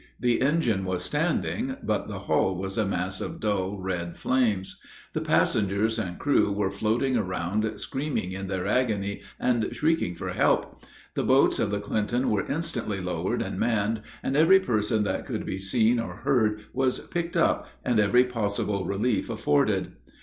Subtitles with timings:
[0.19, 4.81] The engine was standing, but the hull was a mass of dull, red flames.
[5.13, 10.81] The passengers and crew were floating around, screaming in their agony, and shrieking for help.
[11.13, 15.45] The boats of the Clinton were instantly lowered and manned, and every person that could
[15.45, 19.91] be seen or heard was picked up, and every possible relief afforded.